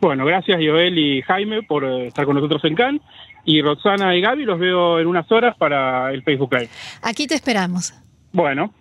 Bueno, 0.00 0.24
gracias 0.24 0.58
Joel 0.58 0.96
y 0.98 1.22
Jaime 1.22 1.62
por 1.62 1.84
eh, 1.84 2.06
estar 2.08 2.24
con 2.24 2.36
nosotros 2.36 2.64
en 2.64 2.74
Cannes. 2.74 3.02
Y 3.44 3.62
Roxana 3.62 4.14
y 4.14 4.20
Gaby 4.20 4.44
los 4.44 4.58
veo 4.58 5.00
en 5.00 5.06
unas 5.06 5.32
horas 5.32 5.56
para 5.56 6.12
el 6.12 6.22
Facebook 6.22 6.52
Live. 6.52 6.68
Aquí 7.02 7.26
te 7.26 7.34
esperamos. 7.34 7.94
Bueno. 8.30 8.74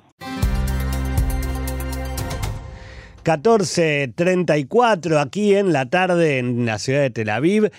14.34 3.23 5.21
aquí 5.21 5.55
en 5.55 5.73
la 5.73 5.89
tarde 5.89 6.39
en 6.39 6.65
la 6.65 6.79
ciudad 6.79 7.01
de 7.01 7.09
Tel 7.09 7.29
Aviv. 7.29 7.71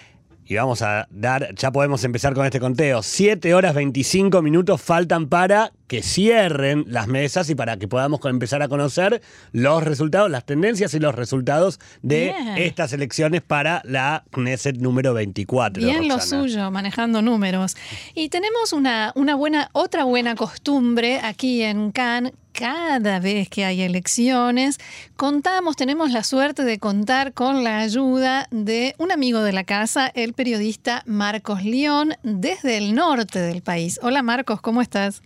Y 0.46 0.54
vamos 0.56 0.80
a 0.82 1.06
dar, 1.10 1.54
ya 1.54 1.70
podemos 1.70 2.04
empezar 2.04 2.32
con 2.32 2.46
este 2.46 2.58
conteo. 2.58 3.02
7 3.02 3.52
horas 3.54 3.74
25 3.74 4.40
minutos 4.40 4.80
faltan 4.80 5.28
para 5.28 5.72
que 5.88 6.02
cierren 6.02 6.84
las 6.86 7.08
mesas 7.08 7.50
y 7.50 7.54
para 7.54 7.78
que 7.78 7.88
podamos 7.88 8.20
empezar 8.24 8.62
a 8.62 8.68
conocer 8.68 9.22
los 9.52 9.82
resultados, 9.82 10.30
las 10.30 10.44
tendencias 10.44 10.94
y 10.94 11.00
los 11.00 11.14
resultados 11.14 11.80
de 12.02 12.34
estas 12.58 12.92
elecciones 12.92 13.42
para 13.42 13.80
la 13.84 14.22
Knesset 14.30 14.76
número 14.76 15.14
24. 15.14 15.82
Bien 15.82 16.06
lo 16.06 16.20
suyo, 16.20 16.70
manejando 16.70 17.22
números. 17.22 17.76
Y 18.14 18.28
tenemos 18.28 18.72
una, 18.72 19.12
una 19.16 19.34
buena, 19.34 19.70
otra 19.72 20.04
buena 20.04 20.34
costumbre 20.34 21.20
aquí 21.22 21.62
en 21.62 21.90
Cannes 21.90 22.34
cada 22.58 23.20
vez 23.20 23.48
que 23.48 23.64
hay 23.64 23.82
elecciones, 23.82 24.78
contamos, 25.14 25.76
tenemos 25.76 26.10
la 26.10 26.24
suerte 26.24 26.64
de 26.64 26.80
contar 26.80 27.32
con 27.32 27.62
la 27.62 27.78
ayuda 27.78 28.48
de 28.50 28.96
un 28.98 29.12
amigo 29.12 29.42
de 29.42 29.52
la 29.52 29.62
casa, 29.62 30.08
el 30.08 30.32
periodista 30.32 31.04
Marcos 31.06 31.62
León, 31.62 32.14
desde 32.24 32.76
el 32.76 32.96
norte 32.96 33.38
del 33.38 33.62
país. 33.62 34.00
Hola 34.02 34.24
Marcos, 34.24 34.60
¿cómo 34.60 34.82
estás? 34.82 35.22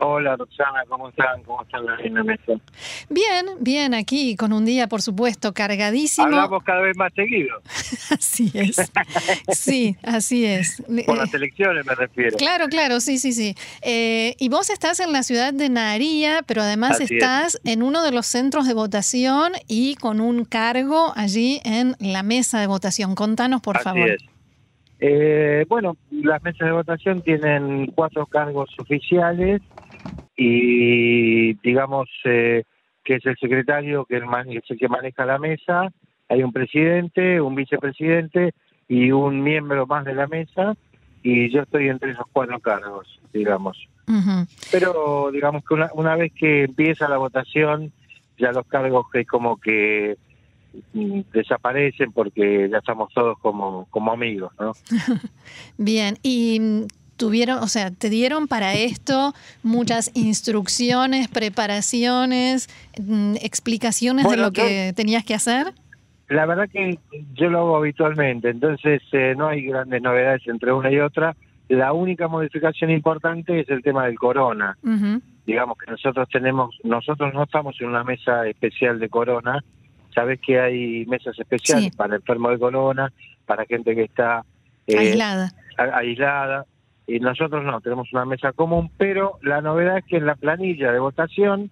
Hola 0.00 0.36
Roxana, 0.36 0.84
¿cómo 0.88 1.08
están? 1.08 1.42
¿Cómo 1.42 1.62
están 1.62 1.84
en 2.04 2.14
la 2.14 2.22
mesa? 2.22 2.52
Bien, 3.10 3.46
bien, 3.58 3.94
aquí 3.94 4.36
con 4.36 4.52
un 4.52 4.64
día, 4.64 4.86
por 4.86 5.02
supuesto, 5.02 5.52
cargadísimo. 5.52 6.28
Hablamos 6.28 6.62
cada 6.62 6.82
vez 6.82 6.96
más 6.96 7.12
seguido. 7.14 7.60
así 8.10 8.52
es. 8.54 8.76
Sí, 9.48 9.96
así 10.04 10.46
es. 10.46 10.80
Por 11.04 11.18
las 11.18 11.34
elecciones 11.34 11.84
me 11.84 11.96
refiero. 11.96 12.36
Claro, 12.36 12.68
claro, 12.68 13.00
sí, 13.00 13.18
sí, 13.18 13.32
sí. 13.32 13.56
Eh, 13.82 14.36
y 14.38 14.48
vos 14.48 14.70
estás 14.70 15.00
en 15.00 15.10
la 15.10 15.24
ciudad 15.24 15.52
de 15.52 15.68
Naharía, 15.68 16.44
pero 16.46 16.62
además 16.62 17.00
Así 17.00 17.14
estás 17.14 17.60
en 17.64 17.82
uno 17.82 18.04
de 18.04 18.12
los 18.12 18.26
centros 18.26 18.68
de 18.68 18.74
votación 18.74 19.52
y 19.66 19.96
con 19.96 20.20
un 20.20 20.44
cargo 20.44 21.12
allí 21.16 21.60
en 21.64 21.96
la 21.98 22.22
mesa 22.22 22.60
de 22.60 22.68
votación. 22.68 23.16
Contanos, 23.16 23.60
por 23.62 23.76
Así 23.76 23.84
favor. 23.84 24.10
es. 24.10 24.22
Eh, 25.00 25.64
bueno, 25.68 25.96
las 26.10 26.42
mesas 26.42 26.66
de 26.66 26.72
votación 26.72 27.22
tienen 27.22 27.86
cuatro 27.94 28.26
cargos 28.26 28.68
oficiales 28.78 29.60
y 30.38 31.54
digamos 31.54 32.08
eh, 32.24 32.62
que 33.04 33.16
es 33.16 33.26
el 33.26 33.36
secretario 33.38 34.04
que 34.04 34.18
es 34.18 34.22
el 34.68 34.78
que 34.78 34.88
maneja 34.88 35.26
la 35.26 35.38
mesa, 35.38 35.92
hay 36.28 36.42
un 36.44 36.52
presidente, 36.52 37.40
un 37.40 37.56
vicepresidente 37.56 38.54
y 38.86 39.10
un 39.10 39.42
miembro 39.42 39.86
más 39.86 40.04
de 40.04 40.14
la 40.14 40.28
mesa 40.28 40.76
y 41.24 41.50
yo 41.50 41.62
estoy 41.62 41.88
entre 41.88 42.12
esos 42.12 42.26
cuatro 42.32 42.60
cargos, 42.60 43.18
digamos. 43.32 43.76
Pero 44.70 45.30
digamos 45.32 45.64
que 45.64 45.74
una, 45.74 45.90
una 45.92 46.16
vez 46.16 46.32
que 46.32 46.64
empieza 46.64 47.08
la 47.08 47.18
votación, 47.18 47.92
ya 48.38 48.52
los 48.52 48.66
cargos 48.66 49.06
que 49.12 49.26
como 49.26 49.58
que 49.58 50.16
mm, 50.94 51.20
desaparecen 51.32 52.12
porque 52.12 52.68
ya 52.70 52.78
estamos 52.78 53.12
todos 53.12 53.38
como, 53.40 53.86
como 53.90 54.12
amigos, 54.12 54.52
¿no? 54.58 54.72
Bien, 55.76 56.16
y 56.22 56.86
tuvieron, 57.18 57.58
o 57.58 57.66
sea, 57.68 57.90
te 57.90 58.08
dieron 58.08 58.48
para 58.48 58.72
esto 58.72 59.34
muchas 59.62 60.10
instrucciones, 60.14 61.28
preparaciones, 61.28 62.68
mm, 62.98 63.34
explicaciones 63.42 64.24
Bueno, 64.24 64.44
de 64.44 64.48
lo 64.48 64.52
yo- 64.54 64.62
que 64.64 64.92
tenías 64.96 65.24
que 65.24 65.34
hacer. 65.34 65.66
La 66.28 66.46
verdad 66.46 66.68
que 66.70 66.98
yo 67.34 67.48
lo 67.50 67.58
hago 67.60 67.76
habitualmente, 67.76 68.50
entonces 68.50 69.02
eh, 69.12 69.34
no 69.36 69.48
hay 69.48 69.62
grandes 69.62 70.00
novedades 70.02 70.42
entre 70.46 70.72
una 70.72 70.90
y 70.90 70.98
otra. 71.00 71.34
La 71.68 71.92
única 71.92 72.28
modificación 72.28 72.90
importante 72.90 73.60
es 73.60 73.68
el 73.68 73.82
tema 73.82 74.06
del 74.06 74.18
corona. 74.18 74.76
Digamos 75.46 75.78
que 75.78 75.90
nosotros 75.90 76.28
tenemos, 76.30 76.74
nosotros 76.84 77.32
no 77.34 77.44
estamos 77.44 77.76
en 77.80 77.88
una 77.88 78.04
mesa 78.04 78.46
especial 78.46 78.98
de 78.98 79.08
corona. 79.08 79.62
Sabes 80.14 80.38
que 80.40 80.60
hay 80.60 81.06
mesas 81.06 81.38
especiales 81.38 81.84
Sí. 81.92 81.96
para 81.96 82.16
enfermos 82.16 82.52
de 82.52 82.58
corona, 82.58 83.10
para 83.46 83.64
gente 83.64 83.94
que 83.94 84.02
está 84.04 84.44
eh, 84.86 84.98
Aislada. 84.98 85.52
a- 85.78 85.98
aislada. 85.98 86.64
Y 87.08 87.18
nosotros 87.20 87.64
no, 87.64 87.80
tenemos 87.80 88.12
una 88.12 88.24
mesa 88.26 88.52
común, 88.52 88.90
pero 88.98 89.38
la 89.42 89.60
novedad 89.62 89.98
es 89.98 90.04
que 90.04 90.18
en 90.18 90.26
la 90.26 90.34
planilla 90.36 90.92
de 90.92 90.98
votación 91.00 91.70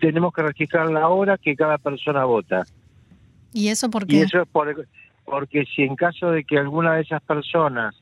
tenemos 0.00 0.32
que 0.34 0.42
registrar 0.42 0.90
la 0.90 1.08
hora 1.08 1.38
que 1.38 1.54
cada 1.56 1.78
persona 1.78 2.24
vota. 2.24 2.64
¿Y 3.52 3.68
eso 3.68 3.88
por 3.88 4.02
Y 4.02 4.06
qué? 4.06 4.22
eso 4.22 4.42
es 4.42 4.48
por- 4.48 4.86
porque 5.24 5.64
si 5.74 5.82
en 5.82 5.94
caso 5.96 6.30
de 6.32 6.44
que 6.44 6.58
alguna 6.58 6.94
de 6.96 7.02
esas 7.02 7.22
personas 7.22 7.94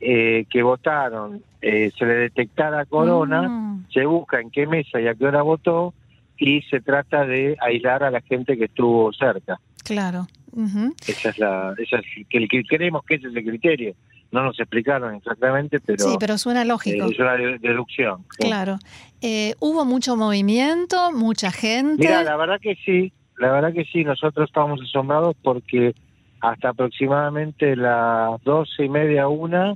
eh, 0.00 0.44
que 0.50 0.62
votaron 0.62 1.42
eh, 1.62 1.90
se 1.98 2.04
le 2.04 2.14
detectara 2.14 2.84
corona, 2.86 3.42
Mm, 3.48 3.86
se 3.92 4.04
busca 4.06 4.40
en 4.40 4.50
qué 4.50 4.66
mesa 4.66 5.00
y 5.00 5.06
a 5.06 5.14
qué 5.14 5.24
hora 5.26 5.42
votó 5.42 5.94
y 6.36 6.62
se 6.62 6.80
trata 6.80 7.24
de 7.24 7.56
aislar 7.60 8.02
a 8.02 8.10
la 8.10 8.20
gente 8.22 8.56
que 8.58 8.64
estuvo 8.64 9.12
cerca. 9.12 9.58
claro. 9.84 10.26
Ujú. 10.52 10.94
Esa 11.06 11.30
es 11.30 11.38
la, 11.38 11.74
esa 11.78 11.96
es 11.98 12.04
que, 12.28 12.38
el 12.38 12.48
que 12.48 12.62
creemos 12.64 13.04
que 13.04 13.14
ese 13.16 13.26
es 13.28 13.34
el 13.34 13.44
criterio. 13.44 13.94
No 14.34 14.42
nos 14.42 14.58
explicaron 14.58 15.14
exactamente, 15.14 15.78
pero, 15.78 16.04
sí, 16.04 16.16
pero 16.18 16.36
suena 16.38 16.62
eh, 16.62 16.64
lógico. 16.64 17.06
es 17.06 17.18
una 17.20 17.34
de- 17.36 17.58
deducción. 17.60 18.24
sí. 18.36 18.48
Claro. 18.48 18.78
Eh, 19.22 19.54
¿Hubo 19.60 19.84
mucho 19.84 20.16
movimiento, 20.16 21.12
mucha 21.12 21.52
gente? 21.52 22.02
Mira, 22.04 22.24
la 22.24 22.36
verdad 22.36 22.58
que 22.60 22.74
sí, 22.84 23.12
la 23.38 23.52
verdad 23.52 23.72
que 23.72 23.84
sí, 23.84 24.02
nosotros 24.02 24.48
estábamos 24.48 24.80
asombrados 24.82 25.36
porque 25.40 25.94
hasta 26.40 26.70
aproximadamente 26.70 27.76
las 27.76 28.42
doce 28.42 28.84
y 28.84 28.88
media, 28.88 29.28
una, 29.28 29.74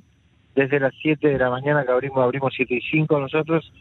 desde 0.57 0.81
las 0.81 0.93
7 1.03 1.29
de 1.29 1.39
la 1.39 1.51
mañana 1.51 1.85
que 1.85 1.93
abrimos, 1.93 2.19
abrimos 2.19 2.53
siete 2.57 2.75
y 2.75 2.81
cinco 2.81 3.21
nosotros, 3.21 3.73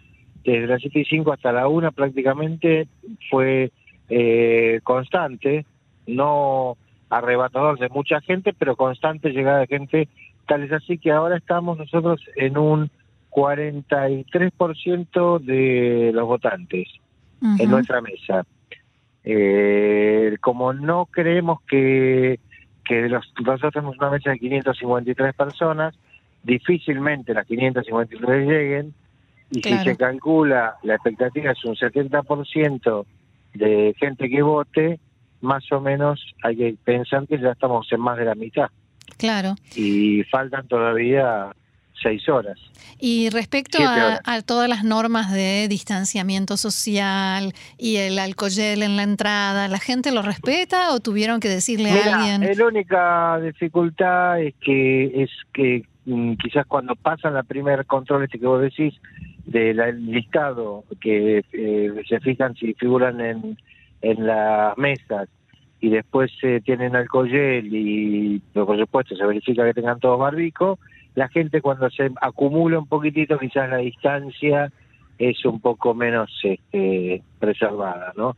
desde 0.45 0.67
las 0.67 0.79
siete 0.79 0.99
y 0.99 1.05
cinco 1.05 1.33
hasta 1.33 1.51
la 1.51 1.67
una 1.67 1.89
prácticamente 1.89 2.87
fue 3.31 3.71
eh, 4.09 4.79
constante, 4.83 5.65
no 6.05 6.77
arrebatador 7.09 7.79
de 7.79 7.89
mucha 7.89 8.21
gente, 8.21 8.53
pero 8.53 8.75
constante 8.75 9.29
llegada 9.31 9.59
de 9.59 9.67
gente, 9.67 10.07
tal 10.47 10.63
es 10.63 10.71
así 10.71 10.97
que 10.97 11.11
ahora 11.11 11.37
estamos 11.37 11.77
nosotros 11.77 12.21
en 12.35 12.57
un 12.57 12.89
43% 13.29 15.39
de 15.39 16.11
los 16.13 16.25
votantes 16.25 16.87
en 17.59 17.69
nuestra 17.69 18.01
mesa. 18.01 18.45
Eh, 19.23 20.37
como 20.41 20.73
no 20.73 21.05
creemos 21.05 21.61
que, 21.69 22.39
que 22.85 23.01
de 23.03 23.09
los, 23.09 23.31
nosotros 23.45 23.73
tenemos 23.73 23.97
una 23.97 24.09
mesa 24.09 24.31
de 24.31 24.39
553 24.39 25.35
personas, 25.35 25.93
difícilmente 26.43 27.33
las 27.33 27.45
553 27.45 28.47
lleguen, 28.47 28.93
y 29.51 29.61
Claro. 29.61 29.83
si 29.83 29.89
se 29.89 29.97
calcula, 29.97 30.75
la 30.83 30.95
expectativa 30.95 31.51
es 31.51 31.63
un 31.63 31.75
70% 31.75 33.05
de 33.53 33.95
gente 33.99 34.29
que 34.29 34.41
vote, 34.41 34.99
más 35.41 35.71
o 35.71 35.79
menos 35.79 36.33
hay 36.43 36.55
que 36.55 36.75
pensar 36.83 37.27
que 37.27 37.39
ya 37.39 37.51
estamos 37.51 37.91
en 37.91 38.01
más 38.01 38.17
de 38.17 38.25
la 38.25 38.35
mitad, 38.35 38.69
Claro. 39.17 39.55
y 39.75 40.23
faltan 40.25 40.67
todavía 40.67 41.51
seis 42.01 42.27
horas. 42.29 42.57
Y 42.99 43.29
respecto 43.29 43.77
a, 43.81 44.41
todas 44.41 44.69
las 44.69 44.83
normas 44.83 45.31
de 45.31 45.67
distanciamiento 45.67 46.57
social 46.57 47.53
y 47.77 47.97
el 47.97 48.17
alcohol 48.17 48.51
en 48.57 48.95
la 48.95 49.03
entrada, 49.03 49.67
¿la 49.67 49.79
gente 49.79 50.11
lo 50.11 50.21
respeta 50.21 50.91
o 50.91 50.99
tuvieron 50.99 51.39
que 51.39 51.49
decirle 51.49 51.91
a 51.91 52.15
alguien? 52.15 52.57
la 52.57 52.65
única 52.65 53.39
dificultad 53.39 54.41
es 54.41 54.55
que 54.61 55.23
es 55.23 55.29
que 55.53 55.83
mm, 56.05 56.33
quizás 56.35 56.65
cuando 56.65 56.95
pasan 56.95 57.33
la 57.35 57.43
primer 57.43 57.85
control 57.85 58.23
este 58.23 58.39
que 58.39 58.47
vos 58.47 58.61
decís 58.61 58.95
del 59.45 59.77
listado 60.11 60.83
que 60.99 61.43
eh, 61.53 62.03
se 62.07 62.19
fijan 62.19 62.55
si 62.55 62.73
figuran 62.73 63.21
en, 63.21 63.57
en 64.01 64.25
las 64.25 64.77
mesas 64.77 65.29
y 65.79 65.89
después 65.89 66.31
eh, 66.43 66.61
tienen 66.63 66.95
alcohol 66.95 67.29
y 67.31 68.39
por 68.53 68.77
supuesto 68.77 69.15
se 69.15 69.25
verifica 69.25 69.65
que 69.65 69.73
tengan 69.73 69.99
todos 69.99 70.19
barbico, 70.19 70.79
la 71.15 71.27
gente 71.29 71.61
cuando 71.61 71.89
se 71.89 72.11
acumula 72.21 72.79
un 72.79 72.87
poquitito 72.87 73.37
quizás 73.37 73.69
la 73.69 73.77
distancia 73.77 74.71
es 75.17 75.43
un 75.45 75.59
poco 75.59 75.93
menos 75.93 76.31
este, 76.43 77.21
preservada, 77.39 78.13
¿no? 78.15 78.35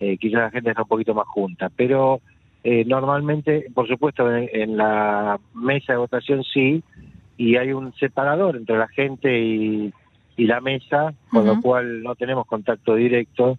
Eh, 0.00 0.16
quizás 0.18 0.42
la 0.42 0.50
gente 0.50 0.70
está 0.70 0.82
un 0.82 0.88
poquito 0.88 1.14
más 1.14 1.26
junta, 1.26 1.70
pero 1.74 2.20
eh, 2.64 2.84
normalmente, 2.84 3.66
por 3.74 3.88
supuesto, 3.88 4.30
en, 4.34 4.48
en 4.52 4.76
la 4.76 5.40
mesa 5.54 5.94
de 5.94 5.98
votación 5.98 6.44
sí, 6.44 6.82
y 7.36 7.56
hay 7.56 7.72
un 7.72 7.94
separador 7.94 8.56
entre 8.56 8.76
la 8.76 8.88
gente 8.88 9.40
y, 9.40 9.92
y 10.36 10.46
la 10.46 10.60
mesa, 10.60 11.14
con 11.30 11.46
lo 11.46 11.60
cual 11.60 12.02
no 12.02 12.14
tenemos 12.14 12.46
contacto 12.46 12.94
directo. 12.94 13.58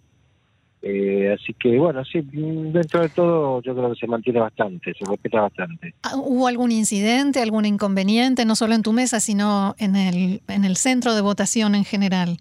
Eh, 0.82 1.36
así 1.38 1.52
que, 1.54 1.78
bueno, 1.78 2.02
sí, 2.04 2.22
mm, 2.22 2.72
dentro 2.72 3.00
de 3.00 3.10
todo 3.10 3.60
yo 3.60 3.74
creo 3.74 3.92
que 3.92 4.00
se 4.00 4.06
mantiene 4.06 4.40
bastante, 4.40 4.94
se 4.94 5.04
respeta 5.04 5.42
bastante. 5.42 5.94
Ah, 6.02 6.16
¿Hubo 6.16 6.46
algún 6.46 6.72
incidente, 6.72 7.40
algún 7.40 7.66
inconveniente, 7.66 8.46
no 8.46 8.56
solo 8.56 8.74
en 8.74 8.82
tu 8.82 8.92
mesa, 8.92 9.20
sino 9.20 9.74
en 9.78 9.94
el, 9.94 10.40
en 10.48 10.64
el 10.64 10.76
centro 10.76 11.14
de 11.14 11.20
votación 11.20 11.74
en 11.74 11.84
general? 11.84 12.38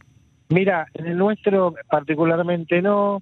Mira, 0.49 0.87
en 0.93 1.07
el 1.07 1.17
nuestro 1.17 1.75
particularmente 1.89 2.81
no, 2.81 3.21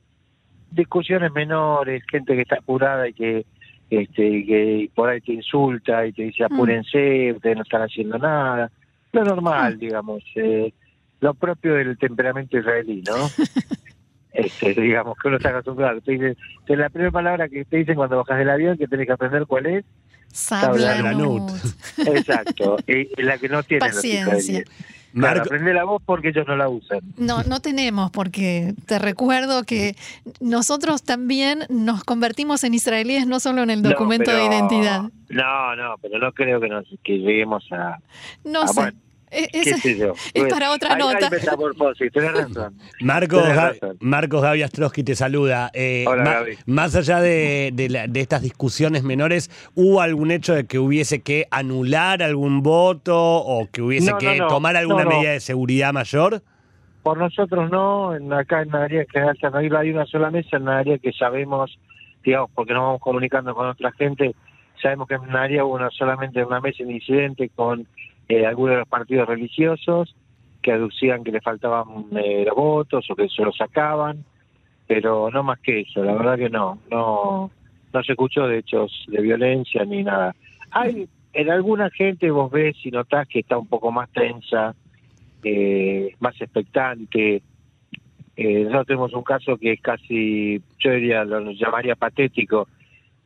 discusiones 0.71 1.31
menores, 1.31 2.03
gente 2.09 2.35
que 2.35 2.41
está 2.41 2.57
apurada 2.57 3.07
y 3.07 3.13
que 3.13 3.45
este 3.89 4.45
que 4.45 4.89
por 4.93 5.09
ahí 5.09 5.21
te 5.21 5.33
insulta 5.33 6.05
y 6.05 6.13
te 6.13 6.23
dice 6.23 6.43
apúrense, 6.43 7.33
ustedes 7.33 7.55
no 7.55 7.63
están 7.63 7.81
haciendo 7.81 8.17
nada, 8.17 8.69
lo 9.13 9.23
normal, 9.23 9.79
digamos, 9.79 10.23
eh, 10.35 10.73
lo 11.21 11.33
propio 11.33 11.73
del 11.73 11.97
temperamento 11.97 12.57
israelí, 12.57 13.01
¿no? 13.07 13.15
este, 14.33 14.73
digamos 14.73 15.17
que 15.21 15.27
uno 15.27 15.37
está 15.37 15.49
acostumbrado. 15.49 16.01
Te 16.01 16.11
dice, 16.11 16.37
te- 16.65 16.75
la 16.77 16.89
primera 16.89 17.11
palabra 17.11 17.49
que 17.49 17.65
te 17.65 17.77
dicen 17.77 17.95
cuando 17.95 18.17
bajas 18.17 18.37
del 18.39 18.49
avión 18.49 18.77
que 18.77 18.87
tenés 18.87 19.07
que 19.07 19.13
aprender 19.13 19.45
cuál 19.45 19.65
es, 19.67 19.85
Sablanut. 20.31 21.49
exacto, 22.05 22.77
y, 22.87 23.07
y 23.19 23.23
la 23.23 23.37
que 23.37 23.49
no 23.49 23.63
tienen 23.63 23.87
los 23.89 23.95
Paciencia. 23.97 24.63
Claro, 25.13 25.41
aprende 25.41 25.73
la 25.73 25.83
voz 25.83 26.03
porque 26.05 26.29
ellos 26.29 26.45
no 26.47 26.55
la 26.55 26.69
usan. 26.69 26.99
No, 27.17 27.41
no 27.43 27.59
tenemos, 27.59 28.11
porque 28.11 28.75
te 28.85 28.99
recuerdo 28.99 29.63
que 29.63 29.95
nosotros 30.41 31.01
también 31.01 31.61
nos 31.69 32.03
convertimos 32.03 32.63
en 32.63 32.75
israelíes 32.75 33.25
no 33.25 33.39
solo 33.39 33.63
en 33.63 33.71
el 33.71 33.81
No, 33.81 33.89
documento 33.89 34.29
de 34.35 34.45
identidad. 34.45 35.03
No, 35.29 35.75
no, 35.75 35.95
pero 36.01 36.19
no 36.19 36.31
creo 36.33 36.59
que, 36.59 36.67
nos, 36.67 36.85
que 37.03 37.17
lleguemos 37.17 37.65
a... 37.71 37.97
No 38.43 38.67
sé. 38.67 38.73
bueno, 38.79 38.97
Qué 39.29 39.49
esa- 39.53 39.77
sé 39.77 39.97
yo. 39.97 40.13
es 40.33 40.43
para 40.53 40.71
otra 40.71 40.93
Hay- 40.93 40.99
nota. 40.99 41.25
Hay 41.25 41.29
metamorfosis, 41.31 42.11
tenés 42.11 42.33
razón. 42.33 42.77
Marcos, 43.01 43.41
Tenés 43.43 43.55
razón. 43.57 43.97
Marcos 43.99 44.41
Gaby 44.41 44.63
Astrosky 44.63 45.03
te 45.03 45.15
saluda. 45.15 45.69
Eh, 45.73 46.05
Hola, 46.07 46.23
ma- 46.23 46.33
Gaby. 46.35 46.57
Más 46.65 46.95
allá 46.95 47.19
de, 47.19 47.71
de 47.73 47.89
la- 47.89 48.07
de 48.07 48.19
estas 48.21 48.41
discusiones 48.41 49.03
menores, 49.03 49.49
¿hubo 49.75 50.01
algún 50.01 50.31
hecho 50.31 50.53
de 50.53 50.65
que 50.65 50.79
hubiese 50.79 51.21
que 51.21 51.47
anular 51.51 52.23
algún 52.23 52.63
voto 52.63 53.15
o 53.17 53.67
que 53.71 53.81
hubiese 53.81 54.11
No, 54.11 54.17
que 54.17 54.37
no, 54.37 54.45
no. 54.45 54.47
tomar 54.47 54.75
alguna 54.77 55.03
No, 55.03 55.09
no. 55.09 55.15
medida 55.17 55.31
de 55.31 55.39
seguridad 55.39 55.93
mayor? 55.93 56.41
por 57.03 57.17
nosotros 57.17 57.71
no, 57.71 58.13
en, 58.13 58.33
acá 58.33 58.63
en 58.63 58.67
Nadaría 58.69 59.05
que 59.05 59.17
hay 59.19 59.89
una 59.91 60.05
sola 60.07 60.29
mesa, 60.29 60.57
en 60.57 60.65
Nadaría 60.65 60.97
que 60.97 61.13
sabemos, 61.13 61.79
digamos, 62.21 62.49
porque 62.53 62.73
nos 62.73 62.83
vamos 62.83 62.99
comunicando 63.01 63.55
con 63.55 63.65
otra 63.69 63.93
gente, 63.93 64.35
sabemos 64.81 65.07
que 65.07 65.13
en 65.15 65.25
Nadaría 65.27 65.63
hubo 65.63 65.75
una, 65.75 65.89
solamente 65.89 66.43
una 66.43 66.59
mesa 66.59 66.83
en 66.83 66.91
incidente 66.91 67.49
con 67.55 67.87
eh, 68.29 68.45
algunos 68.45 68.75
de 68.75 68.79
los 68.79 68.87
partidos 68.87 69.27
religiosos 69.27 70.15
que 70.61 70.71
aducían 70.71 71.23
que 71.23 71.31
le 71.31 71.41
faltaban 71.41 72.05
eh, 72.15 72.45
votos 72.55 73.09
o 73.09 73.15
que 73.15 73.29
se 73.29 73.43
los 73.43 73.55
sacaban, 73.55 74.25
pero 74.87 75.29
no 75.31 75.43
más 75.43 75.59
que 75.59 75.81
eso, 75.81 76.03
la 76.03 76.13
verdad 76.13 76.37
que 76.37 76.49
no, 76.49 76.79
no, 76.89 77.51
no 77.93 78.03
se 78.03 78.11
escuchó 78.13 78.47
de 78.47 78.59
hechos 78.59 79.05
de 79.07 79.21
violencia 79.21 79.85
ni 79.85 80.03
nada. 80.03 80.35
Hay 80.71 81.07
en 81.33 81.51
alguna 81.51 81.89
gente 81.91 82.31
vos 82.31 82.51
ves 82.51 82.75
y 82.83 82.89
notás 82.89 83.27
que 83.27 83.39
está 83.39 83.57
un 83.57 83.67
poco 83.67 83.91
más 83.91 84.09
tensa, 84.11 84.73
eh, 85.43 86.15
más 86.19 86.39
expectante. 86.41 87.43
Eh, 88.35 88.63
nosotros 88.63 88.87
tenemos 88.87 89.13
un 89.13 89.23
caso 89.23 89.55
que 89.57 89.73
es 89.73 89.81
casi, 89.81 90.61
yo 90.79 90.91
diría, 90.91 91.23
lo 91.25 91.51
llamaría 91.51 91.95
patético. 91.95 92.67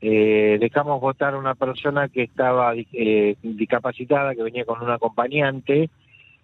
Eh, 0.01 0.57
dejamos 0.59 0.99
votar 0.99 1.35
a 1.35 1.37
una 1.37 1.55
persona 1.55 2.09
que 2.09 2.23
estaba 2.23 2.73
eh, 2.75 3.35
discapacitada, 3.43 4.35
que 4.35 4.43
venía 4.43 4.65
con 4.65 4.81
un 4.81 4.89
acompañante, 4.89 5.89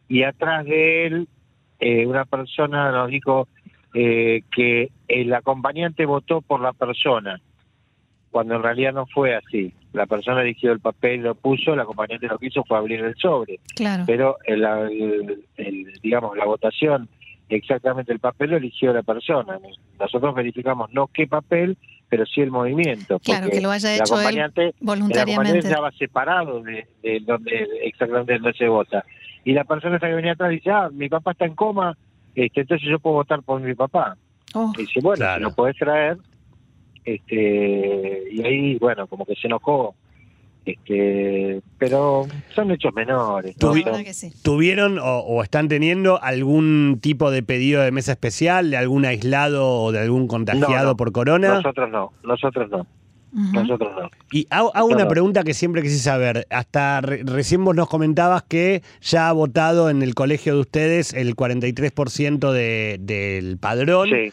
y 0.08 0.24
atrás 0.24 0.66
de 0.66 1.06
él 1.06 1.28
una 1.80 2.26
persona 2.26 2.92
nos 2.92 3.10
dijo 3.10 3.48
que 3.94 4.90
el 5.08 5.34
acompañante 5.34 6.06
votó 6.06 6.42
por 6.42 6.60
la 6.60 6.74
persona 6.74 7.40
cuando 8.38 8.56
en 8.56 8.64
realidad 8.64 8.94
no 8.94 9.06
fue 9.08 9.36
así. 9.36 9.74
La 9.94 10.06
persona 10.06 10.42
eligió 10.42 10.72
el 10.72 10.80
papel, 10.80 11.22
lo 11.22 11.36
puso, 11.36 11.74
el 11.74 11.80
acompañante 11.80 12.28
lo 12.28 12.38
que 12.38 12.48
hizo 12.48 12.64
fue 12.64 12.78
abrir 12.78 13.00
el 13.00 13.16
sobre. 13.16 13.60
Claro. 13.76 14.04
Pero 14.06 14.38
el, 14.46 15.44
digamos 16.04 16.38
la 16.38 16.46
votación, 16.46 17.10
exactamente 17.50 18.12
el 18.12 18.20
papel 18.20 18.52
lo 18.52 18.58
eligió 18.58 18.94
la 18.94 19.04
persona. 19.04 19.60
Nosotros 20.00 20.36
verificamos 20.36 20.92
no 20.94 21.08
qué 21.08 21.26
papel, 21.26 21.78
pero 22.10 22.26
sí 22.26 22.42
el 22.42 22.52
movimiento. 22.52 23.20
Claro, 23.20 23.50
que 23.50 23.62
lo 23.62 23.72
haya 23.72 23.96
hecho 23.96 24.20
él 24.22 24.74
voluntariamente. 24.80 25.60
El 25.60 25.66
estaba 25.66 25.92
separado 25.92 26.62
de, 26.62 26.88
donde 27.22 27.68
exactamente 27.84 28.34
donde 28.34 28.54
se 28.54 28.68
vota. 28.68 29.04
Y 29.44 29.54
la 29.54 29.64
persona 29.64 30.00
que 30.00 30.08
venía 30.08 30.34
atrás 30.34 30.50
dice, 30.50 30.70
ah, 30.70 30.90
mi 30.92 31.10
papá 31.10 31.32
está 31.32 31.46
en 31.46 31.56
coma, 31.56 31.98
este, 32.36 32.62
entonces 32.62 32.88
yo 32.90 33.00
puedo 33.00 33.18
votar 33.18 33.42
por 33.44 33.62
mi 33.62 33.74
papá. 33.74 34.18
Oh. 34.54 34.72
y 34.78 34.82
dice, 34.82 35.00
bueno, 35.02 35.40
lo 35.40 35.54
puedes 35.54 35.76
traer, 35.78 36.18
este 37.04 38.24
y 38.32 38.46
ahí 38.46 38.78
bueno 38.78 39.08
como 39.08 39.26
que 39.26 39.36
se 39.36 39.48
enojó 39.48 39.96
este 40.72 41.62
pero 41.78 42.28
son 42.54 42.72
hechos 42.72 42.94
menores 42.94 43.56
tuvieron 44.42 45.00
o, 45.02 45.44
están 45.44 45.68
teniendo 45.68 46.22
algún 46.22 47.00
tipo 47.02 47.32
de 47.32 47.44
pedido 47.44 47.82
de 47.82 47.92
mesa 47.92 48.14
especial 48.14 48.72
de 48.72 48.78
algún 48.78 49.06
aislado 49.06 49.84
o 49.84 49.92
de 49.92 50.00
algún 50.00 50.28
contagiado 50.28 50.98
por 50.98 51.12
corona 51.12 51.56
nosotros 51.56 51.90
no 51.90 52.12
nosotros 52.24 52.70
no 52.70 52.88
Nosotros 53.34 53.92
no. 53.94 54.10
Y 54.32 54.48
hago, 54.50 54.72
una 54.86 55.08
pregunta 55.08 55.44
que 55.44 55.54
siempre 55.54 55.82
quise 55.82 56.00
saber. 56.00 56.48
Hasta 56.50 57.02
recién 57.02 57.64
vos 57.64 57.76
nos 57.76 57.90
comentabas 57.90 58.44
que 58.44 58.82
ya 59.02 59.30
ha 59.30 59.34
votado 59.34 59.90
en 59.90 60.02
el 60.02 60.16
colegio 60.16 60.56
de 60.56 60.62
ustedes 60.62 61.14
el 61.14 61.36
43% 61.36 62.52
de, 62.52 62.98
del 63.00 63.58
padrón. 63.58 64.10
Sí. 64.10 64.32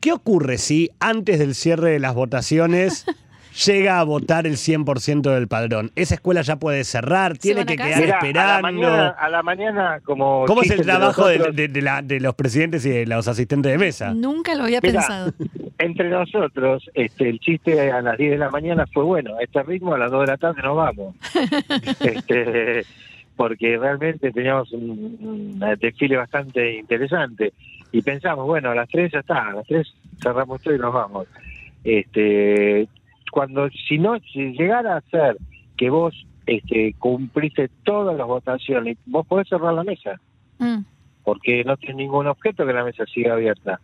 ¿Qué 0.00 0.12
ocurre 0.12 0.58
si 0.58 0.90
antes 1.00 1.38
del 1.38 1.54
cierre 1.54 1.90
de 1.90 1.98
las 1.98 2.14
votaciones 2.14 3.04
llega 3.64 4.00
a 4.00 4.04
votar 4.04 4.46
el 4.46 4.54
100% 4.54 5.22
del 5.34 5.48
padrón? 5.48 5.90
¿Esa 5.94 6.14
escuela 6.14 6.42
ya 6.42 6.56
puede 6.56 6.84
cerrar? 6.84 7.38
¿Tiene 7.38 7.64
que 7.64 7.76
quedar 7.76 8.02
esperando? 8.02 8.88
A 8.88 9.28
la, 9.28 9.42
mañana, 9.42 10.00
como... 10.04 10.44
¿Cómo 10.46 10.62
es 10.62 10.70
el 10.70 10.82
trabajo 10.82 11.26
de, 11.26 12.20
los 12.20 12.34
presidentes 12.34 12.84
y 12.86 12.90
de 12.90 13.06
los 13.06 13.28
asistentes 13.28 13.72
de 13.72 13.78
mesa? 13.78 14.14
Nunca 14.14 14.54
lo 14.54 14.64
había 14.64 14.80
pensado. 14.80 15.32
Entre 15.78 16.08
nosotros, 16.08 16.88
este, 16.94 17.28
el 17.28 17.38
chiste 17.40 17.90
a 17.90 18.00
las 18.02 18.16
10 18.16 18.32
de 18.32 18.38
la 18.38 18.50
mañana 18.50 18.86
fue 18.92 19.04
bueno, 19.04 19.36
a 19.36 19.42
este 19.42 19.62
ritmo 19.62 19.94
a 19.94 19.98
las 19.98 20.10
2 20.10 20.20
de 20.20 20.26
la 20.26 20.36
tarde 20.36 20.62
nos 20.62 20.76
vamos. 20.76 21.14
este, 22.00 22.84
porque 23.36 23.76
realmente 23.76 24.32
teníamos 24.32 24.72
un 24.72 25.58
desfile 25.78 26.16
bastante 26.16 26.76
interesante 26.76 27.52
y 27.92 28.02
pensamos, 28.02 28.46
bueno, 28.46 28.70
a 28.70 28.74
las 28.74 28.88
tres 28.88 29.12
ya 29.12 29.20
está, 29.20 29.48
a 29.48 29.52
las 29.52 29.66
tres 29.66 29.86
cerramos 30.22 30.60
todo 30.62 30.74
y 30.74 30.78
nos 30.78 30.92
vamos. 30.92 31.26
Este, 31.84 32.88
cuando, 33.36 33.68
si 33.86 33.98
no, 33.98 34.18
si 34.32 34.52
llegara 34.52 34.96
a 34.96 35.02
ser 35.10 35.36
que 35.76 35.90
vos 35.90 36.14
este, 36.46 36.94
cumpliste 36.98 37.68
todas 37.84 38.16
las 38.16 38.26
votaciones, 38.26 38.96
vos 39.04 39.26
podés 39.26 39.46
cerrar 39.46 39.74
la 39.74 39.84
mesa. 39.84 40.18
Mm. 40.58 40.78
Porque 41.22 41.62
no 41.62 41.76
tiene 41.76 42.04
ningún 42.04 42.28
objeto 42.28 42.64
que 42.64 42.72
la 42.72 42.82
mesa 42.82 43.04
siga 43.04 43.34
abierta. 43.34 43.78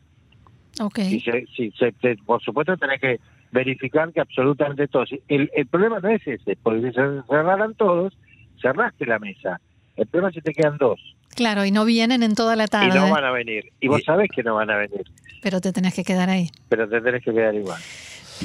Okay. 0.81 1.21
Si 1.21 1.71
se, 1.73 1.93
por 2.25 2.43
supuesto 2.43 2.79
tenés 2.79 2.99
que 2.99 3.21
verificar 3.51 4.11
que 4.11 4.23
absolutamente 4.23 4.88
todos. 4.88 5.11
El, 5.29 5.51
el 5.55 5.67
problema 5.67 6.01
no 6.01 6.09
es 6.09 6.27
ese, 6.27 6.57
porque 6.62 6.81
si 6.81 6.93
se 6.95 7.23
cerraran 7.29 7.75
todos, 7.75 8.17
cerraste 8.59 9.05
la 9.05 9.19
mesa. 9.19 9.61
El 9.97 10.07
problema 10.07 10.31
es 10.31 10.37
si 10.37 10.41
te 10.41 10.55
quedan 10.55 10.79
dos. 10.79 10.99
Claro, 11.37 11.67
y 11.67 11.73
no 11.73 11.85
vienen 11.85 12.23
en 12.23 12.35
toda 12.35 12.57
la 12.57 12.69
tarde. 12.69 12.88
Y 12.88 12.99
no 12.99 13.11
van 13.11 13.25
a 13.25 13.33
venir. 13.33 13.71
Y 13.81 13.88
vos 13.88 14.03
sabés 14.03 14.31
que 14.35 14.43
no 14.43 14.55
van 14.55 14.71
a 14.71 14.77
venir. 14.79 15.05
Pero 15.43 15.61
te 15.61 15.75
tenés 15.75 15.93
que 15.93 16.05
quedar 16.05 16.31
ahí. 16.31 16.49
Pero 16.71 16.88
te 16.88 17.03
tenés 17.03 17.23
que 17.23 17.35
quedar 17.35 17.55
igual. 17.55 17.83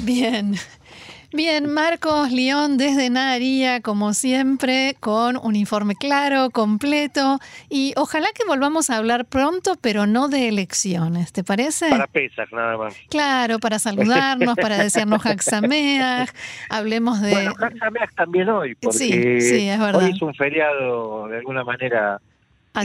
Bien. 0.02 0.54
Bien, 1.30 1.70
Marcos 1.70 2.32
León 2.32 2.78
desde 2.78 3.10
Nadaría, 3.10 3.82
como 3.82 4.14
siempre, 4.14 4.96
con 4.98 5.36
un 5.36 5.56
informe 5.56 5.94
claro, 5.94 6.48
completo, 6.48 7.38
y 7.68 7.92
ojalá 7.96 8.28
que 8.34 8.46
volvamos 8.46 8.88
a 8.88 8.96
hablar 8.96 9.26
pronto, 9.26 9.74
pero 9.82 10.06
no 10.06 10.28
de 10.28 10.48
elecciones, 10.48 11.34
¿te 11.34 11.44
parece? 11.44 11.90
Para 11.90 12.06
pesas, 12.06 12.50
nada 12.50 12.78
más. 12.78 12.96
Claro, 13.10 13.58
para 13.58 13.78
saludarnos, 13.78 14.56
para 14.56 14.78
decirnos 14.78 15.24
Haxameach, 15.26 16.30
hablemos 16.70 17.20
de... 17.20 17.32
Bueno, 17.32 17.52
también 18.16 18.48
hoy, 18.48 18.74
porque 18.76 18.96
sí, 18.96 19.40
sí, 19.42 19.68
es 19.68 19.78
verdad. 19.78 20.02
hoy 20.02 20.12
es 20.12 20.22
un 20.22 20.34
feriado 20.34 21.28
de 21.28 21.36
alguna 21.36 21.62
manera 21.62 22.22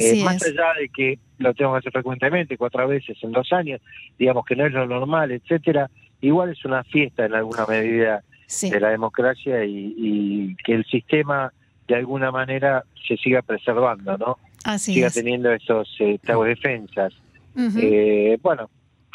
eh, 0.02 0.22
más 0.22 0.44
allá 0.44 0.74
de 0.80 0.90
que 0.90 1.18
lo 1.38 1.54
tengo 1.54 1.72
que 1.72 1.80
hacer 1.80 1.94
frecuentemente, 1.94 2.58
cuatro 2.58 2.86
veces 2.90 3.18
en 3.22 3.32
dos 3.32 3.54
años, 3.54 3.80
digamos 4.20 4.44
que 4.46 4.58
no 4.58 4.66
es 4.66 4.74
lo 4.74 4.86
normal, 4.86 5.32
etcétera, 5.32 5.90
igual 6.20 6.50
es 6.50 6.66
una 6.66 6.84
fiesta 6.84 7.26
en 7.26 7.36
alguna 7.36 7.66
medida 7.66 8.22
de 8.62 8.80
la 8.80 8.90
democracia 8.90 9.64
y, 9.66 10.56
que 10.64 10.74
el 10.74 10.86
sistema 10.86 11.52
de 11.88 11.96
alguna 11.96 12.32
manera 12.32 12.84
se 13.08 13.18
siga 13.18 13.42
preservando, 13.42 14.18
¿no? 14.18 14.38
siga 14.78 15.10
teniendo 15.10 15.52
esos 15.52 15.90
eh, 16.00 16.20
defensas. 16.24 17.14
eh, 17.56 18.38
bueno, 18.42 18.70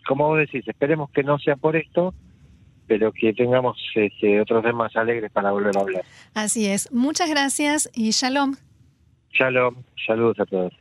como 0.07 0.29
vos 0.29 0.39
decís, 0.39 0.67
esperemos 0.67 1.11
que 1.11 1.23
no 1.23 1.39
sea 1.39 1.57
por 1.57 1.77
esto, 1.77 2.15
pero 2.87 3.13
que 3.13 3.33
tengamos 3.35 3.79
este, 3.95 4.41
otros 4.41 4.65
temas 4.65 4.95
alegres 4.97 5.31
para 5.31 5.53
volver 5.53 5.77
a 5.77 5.81
hablar. 5.81 6.05
Así 6.35 6.67
es. 6.67 6.91
Muchas 6.93 7.29
gracias 7.29 7.91
y 7.95 8.11
shalom. 8.11 8.57
Shalom, 9.31 9.77
saludos 10.07 10.41
a 10.41 10.47
todos. 10.47 10.73